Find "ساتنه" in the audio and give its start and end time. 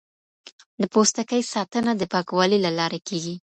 1.53-1.91